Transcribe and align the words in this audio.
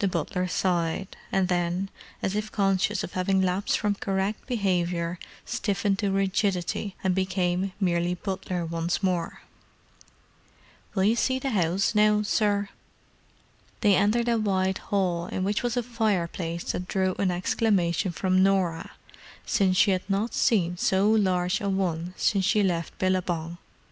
The 0.00 0.08
butler 0.08 0.48
sighed, 0.48 1.16
and 1.30 1.46
then, 1.46 1.88
as 2.20 2.34
if 2.34 2.50
conscious 2.50 3.04
of 3.04 3.12
having 3.12 3.40
lapsed 3.40 3.78
from 3.78 3.94
correct 3.94 4.44
behaviour, 4.48 5.20
stiffened 5.44 6.00
to 6.00 6.10
rigidity 6.10 6.96
and 7.04 7.14
became 7.14 7.72
merely 7.78 8.14
butler 8.14 8.66
once 8.66 9.04
more. 9.04 9.42
"Will 10.96 11.04
you 11.04 11.14
see 11.14 11.38
the 11.38 11.50
'ouse 11.56 11.94
now, 11.94 12.22
sir?" 12.22 12.70
They 13.82 13.94
entered 13.94 14.26
a 14.28 14.36
wide 14.36 14.78
hall 14.78 15.26
in 15.26 15.44
which 15.44 15.62
was 15.62 15.76
a 15.76 15.84
fireplace 15.84 16.64
that 16.72 16.88
drew 16.88 17.14
an 17.20 17.30
exclamation 17.30 18.10
from 18.10 18.42
Norah, 18.42 18.90
since 19.46 19.76
she 19.76 19.92
had 19.92 20.10
not 20.10 20.34
seen 20.34 20.76
so 20.76 21.08
large 21.08 21.60
a 21.60 21.68
one 21.70 22.14
since 22.16 22.44
she 22.44 22.64
left 22.64 22.98
Billabong. 22.98 23.58